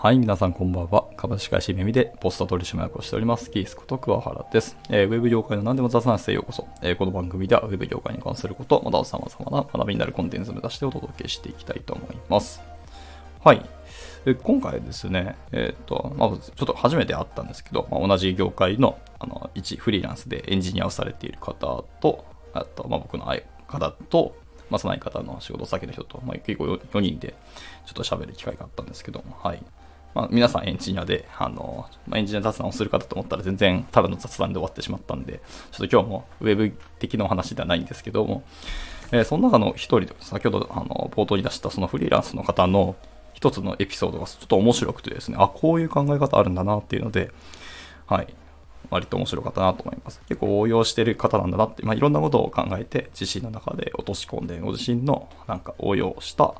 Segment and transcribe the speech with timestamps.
[0.00, 1.08] はい、皆さんこんばんは。
[1.16, 3.50] 株式会社耳でポスト取締役をしております。
[3.50, 4.76] キースこと桑原です。
[4.90, 6.68] えー、ウェブ業界の何でも雑談室へようこそ。
[6.82, 12.62] えー、この番組ではウェブ業界に関すること、また様々な学びになるコンテンツを目指してお届けしていきたいと思います。
[13.42, 13.68] はい。
[14.24, 24.36] で今回ですね、えっ、ー、と、まあ、ちょっと初めて会ったんですけど、まあ、同じ業界のあの一フリーランスでエンジニアをされている方と、あと、まあ、僕の相方と、
[24.70, 27.34] まあ、その相方の仕事先の人と、まあ、結構4人で
[27.84, 29.62] ちょっと喋る機会があったんですけども、はい。
[30.18, 38.42] まあ、皆さんエンジニアで、あの、まあ、エンジニア雑談をする方と思ったら全然ただの雑談で終わってしまったんで、ちょっと今日もウェブ的なお話ではないんですけども、
[39.12, 42.96] えー、その中の一人で、先ほどあの冒頭に出したそのフリーランスの方の
[43.32, 47.30] 一つのエピソードがちょっと面白くてですね、あ、こういう考え方あるんだなっていうので、
[48.08, 48.34] はい、
[48.90, 50.20] 割と面白かったなと思います。
[50.28, 56.54] 結構応用してる方なんだなって、まあ、いろんなことを考えて自身の中で落とし込んで、ご自身のなんか応用した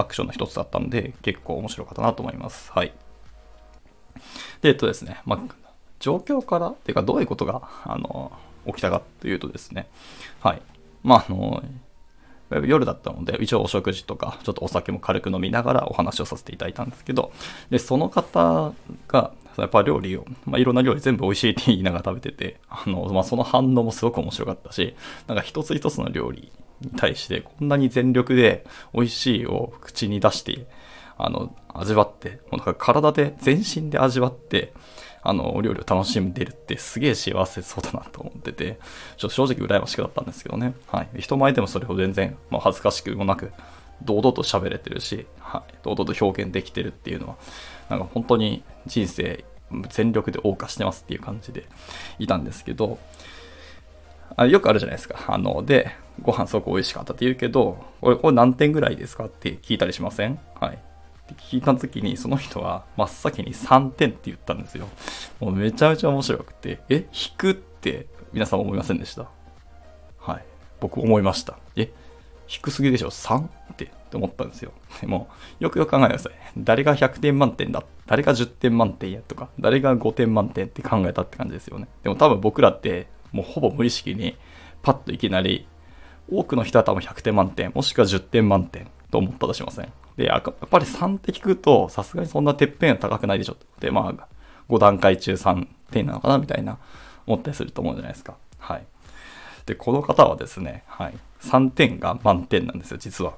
[0.00, 2.72] アクションの一つだったんで、結構面白かったなと思います。
[2.72, 2.92] はい。
[4.62, 5.54] で、えっとですね、まあ、
[5.98, 8.32] 状況から、っていうかどういうことが、あの、
[8.66, 9.88] 起きたかというとですね、
[10.40, 10.62] はい。
[11.02, 11.62] まあ、あの、
[12.66, 17.32] 夜だったので、一応お食事とか、ちょっとお酒も軽く飲みながらお話をさせていただいたんですけど、
[17.70, 18.72] で、その方
[19.08, 24.94] が、やっぱ料理を、まあ、いろんな料理全部美味しいって言いながら食べてて、あの、まあ、その反応もすごく面白かったし、
[25.26, 30.66] なんか一つ一つの料理に対してこんなに全力で美味しいを口に出して、
[31.18, 34.72] あの、味わって、もうなんか体で、全身で味わって、
[35.22, 38.78] あの、お料理を楽しんでるってすげえ幸せそうだなと思ってて、
[39.18, 40.74] ちょっと正直羨ましくなったんですけどね。
[40.90, 41.08] はい。
[41.18, 43.52] 人前でもそれを全然、まあ、恥ずかしくもなく、
[44.02, 45.74] 堂々と喋れてるし、はい。
[45.82, 47.36] 堂々と表現できてるっていうのは、
[47.88, 49.44] なんか本当に人生
[49.88, 51.66] 全力で謳歌してますっていう感じで
[52.18, 52.98] いたんですけど、
[54.36, 55.24] あよくあるじゃないですか。
[55.26, 55.90] あの、で、
[56.22, 60.38] ご飯すごく美味しかったって言うけど、これ、これ何点ぐらいですかって聞いたりしません？
[60.60, 60.78] はい。
[61.36, 64.88] 聞いた時に、その人は真っ先に3点って言ったんですよ。
[65.40, 69.26] もうめちゃめちゃ面白くて、え、引くって皆さん思いませんでした？
[70.18, 70.44] はい。
[70.80, 71.58] 僕思いました。
[71.76, 71.92] え、
[72.50, 74.72] 低すぎでしょ ?3 ってって思ったんですよ。
[75.00, 75.28] でも、
[75.60, 76.32] よくよく考えてください。
[76.58, 77.84] 誰が100点満点だ？
[78.06, 81.86] 誰が10点満点やとか、誰が5点満点って考えたって感じですよね。
[82.02, 84.36] でも多分僕らって、もうほぼ無意識に、
[84.82, 85.68] パッといきなり、
[86.28, 89.92] 多くの人は多分100点満点、もしくは10点満点と思ったとしません？
[90.16, 93.56] で、やっぱり3って聞くと、さすがにそんなてっぺんは高くないでしょ。
[93.78, 94.26] で、まあ、
[94.68, 96.78] 5段階中3点なのかなみたいな、
[97.26, 98.36] 思ったりすると思うじゃないですか。
[98.58, 98.84] はい。
[99.70, 101.14] で、この方はですね、はい。
[101.42, 103.34] 3点が満点なんですよ、実は。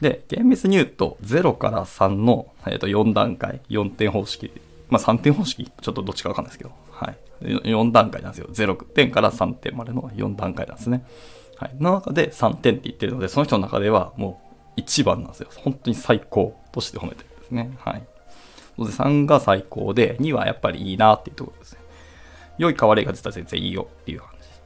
[0.00, 4.52] で、厳密に言うと、0から3の、えー、と4段階、4点方式、
[4.88, 7.18] まあ3点方式、ちょっとどっちかわかんないですけど、はい。
[7.42, 8.46] 4段階なんですよ。
[8.52, 11.04] 0点から3点までの4段階なんですね。
[11.56, 11.74] はい。
[11.80, 14.40] の中で3点って言ってるので、その人の中ではも
[14.76, 15.48] う1番なんですよ。
[15.56, 17.76] 本当に最高として褒めてるんですね。
[17.80, 18.02] はい。
[18.78, 21.79] で3が最高で、2はやっぱりいいなっていうところですね。
[22.60, 24.62] 良いか悪いかって言ったら全然いいよっていう話です。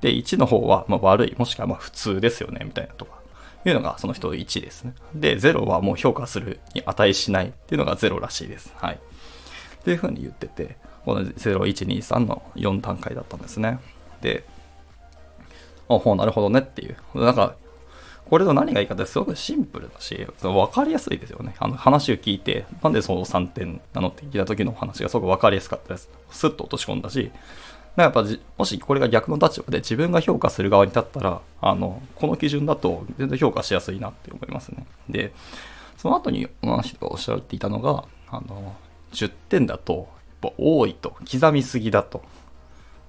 [0.00, 3.16] で、1の方はま悪い、もしくはま普通ですよね、みたいなとか。
[3.64, 4.94] いうのがその人1ですね。
[5.14, 8.72] で、0はもう評価するに値しないっていうのが0らしいです。
[8.76, 8.94] はい。
[8.94, 13.78] っていうふうに言ってて、この0、1、2、3の4段階だったんですね。
[14.20, 14.44] で、
[15.88, 16.96] あ、ほう、なるほどねっていう。
[17.14, 17.54] なんか、
[18.28, 21.54] これの何がいいかってすごくシンプルだし、分かりやすいですよね。
[21.58, 26.10] あの話を聞いて、なんでその3点なのって聞いた時の話がすごく分かりやすかったです。
[26.30, 27.30] スッと落とし込んだし、
[27.96, 28.24] やっぱ
[28.58, 34.86] もしこれが逆の立場で自分が評価する側に立ったら、あの、この基準だと全然評価しやすいなって思いますね。
[35.08, 35.32] で、
[35.96, 38.76] その後に同じ人がおっしゃっていたのが、あの、
[39.12, 40.08] 10点だと、
[40.42, 42.22] やっぱ多いと、刻みすぎだと。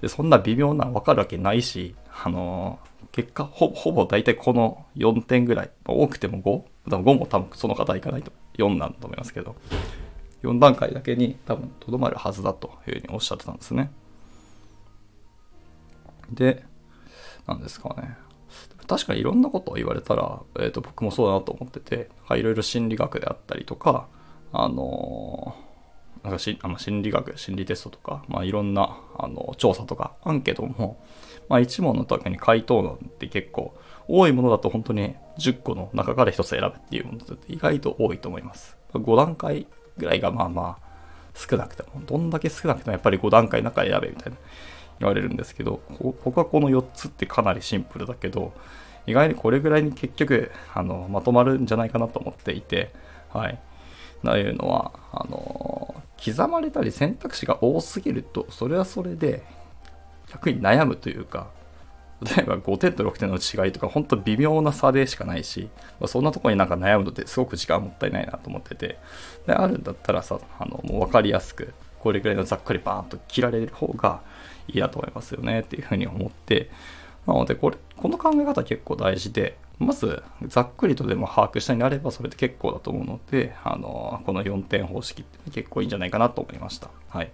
[0.00, 2.78] で、そんな微妙な分かるわけないし、あの、
[3.18, 6.88] 結果ほ、ほぼ大体この4点ぐらいま、多くても 5?
[6.88, 9.56] 多分5も多分その方いかないと4なんだと思いますけど、
[10.44, 13.90] 4段階だけに多分とどまるはずだというふうにおっしゃってたんですね。
[16.30, 16.64] で、
[17.48, 18.16] なんですかね。
[18.86, 24.06] 確かにいろんなことを言われたら、えー、と僕もそうだなと思ってて、いろいろ心理学であったりとか、
[24.52, 25.67] あのー、
[26.28, 31.02] なんかしあの心理学、心理テストとか、まあ、いろんなあの調査とかアンケートも、
[31.48, 33.74] まあ、1問の時に回答なんて結構
[34.06, 38.76] 多いものだと本当に10個の中から1つ選ぶっていうものって意外と多いと思います。
[38.92, 39.66] 5段階
[39.96, 40.88] ぐらいがまあまあ
[41.34, 44.38] 少なくても、どんだけ少なくてもやっぱり5段階の中選べみたいな
[44.98, 45.80] 言われるんですけど、
[46.24, 48.52] 僕はこの4つってかなりシンプルだけど、
[49.06, 52.92] 意外にこれぐらいに結局、あの、まとまるんじゃないかなと思っていて、
[53.30, 53.58] はい。
[54.24, 55.87] というのは、あの、
[56.24, 59.42] 刻まれたり選択肢が多すぎると、それはそれで、
[60.30, 61.48] 逆に悩むというか、
[62.20, 65.70] 例えば5点と6点の違いとか、本当微妙な差でしかないし、
[66.00, 68.98] まあ、そんなとこになんか悩むのってすごく時間もったいないなと思ってて、
[69.46, 74.20] で、あるんだったらさ、あの、もう分かりやすく、これくらいのざっくりバーンと切られる方が
[74.66, 76.70] いいなと思いますよねっていうふうに思って、
[77.26, 86.90] なので、これ、この考え方結構大事で、まず、ざっくりとでも把握したになれば、それで結構だと思うので、あの、この4点方式って結構いいんじゃないかなと思いました。
[87.08, 87.30] はい。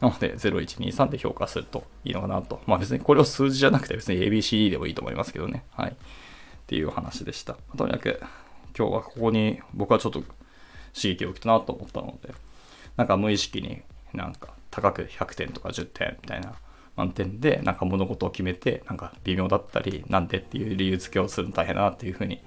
[0.00, 2.60] なので、0123で評価するといいのかなと。
[2.66, 5.64] まあ別にこれを数字じゃなくて別に ABCD でもいいと思いますけどね。
[5.70, 5.90] はい。
[5.90, 5.94] っ
[6.66, 7.56] ていう話でした。
[7.76, 8.20] とにかく、
[8.76, 10.20] 今日はここに僕はちょっと
[10.92, 12.34] 刺激を受けたなと思ったので、
[12.96, 16.54] なんか無意識になんか高く100点とか10点みたいな
[16.96, 22.42] 満点でなんか物事を決めてなんか微妙だったりなんでっていう理由付けをするの大変だなっていうふうに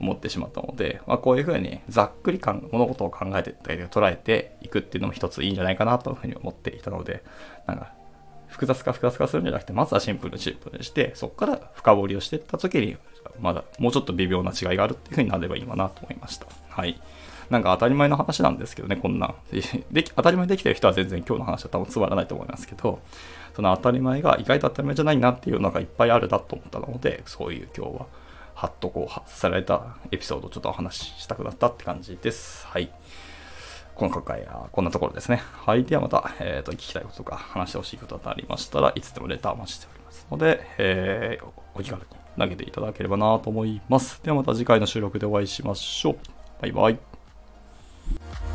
[0.00, 7.22] 思ってしまったので、まあ、こういうふうにざっくり物事を考えてったり捉えていくっていうのも一ついいんじゃないかなというふうに思っていたので
[7.66, 7.92] なんか
[8.48, 12.96] 複雑化複雑化するんじゃなくてまずはシンプルにシンプルにしてそこから深掘りをしていった時に
[13.40, 16.46] まだもうちょっと微妙な違いがあるっていうふうになればいいかなと思いました。
[16.68, 17.00] はい。
[17.50, 19.34] なんか当たり前の話なんですけどねこんな
[19.90, 23.00] で当たり前できてる人は全然今日の話は多分つまらないと思いますけど
[23.54, 28.06] その当たり前が意外と当たり前じゃないなっていうのがいっぱいあるなと思ったのでそういう今日は
[28.54, 32.66] はっとこう発されたエピソードをちょっとお話ししたくなったって感じです。
[32.68, 32.90] はい。
[33.96, 35.42] 今回はこんなところですね。
[35.52, 35.84] はい。
[35.84, 42.06] ではまた、えっ、ー、と、聞きたいこととか話してほしいことがありましたらいつでもレターお待ちしておりますので、えー、お気軽に
[42.38, 44.20] 投げていただければなと思います。
[44.22, 46.16] ではまた次回の収録でお会いしましょう。
[46.60, 47.13] バイバイ。
[48.06, 48.53] Thank you.